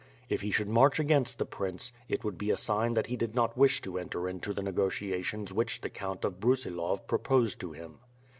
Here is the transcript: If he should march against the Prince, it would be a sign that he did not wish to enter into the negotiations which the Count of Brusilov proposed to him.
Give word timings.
If 0.29 0.41
he 0.41 0.49
should 0.49 0.67
march 0.67 0.97
against 0.99 1.37
the 1.37 1.45
Prince, 1.45 1.93
it 2.09 2.23
would 2.23 2.35
be 2.35 2.49
a 2.49 2.57
sign 2.57 2.95
that 2.95 3.05
he 3.05 3.15
did 3.15 3.35
not 3.35 3.55
wish 3.55 3.81
to 3.83 3.99
enter 3.99 4.27
into 4.27 4.51
the 4.51 4.63
negotiations 4.63 5.53
which 5.53 5.81
the 5.81 5.91
Count 5.91 6.25
of 6.25 6.39
Brusilov 6.39 7.05
proposed 7.05 7.59
to 7.59 7.71
him. 7.73 7.99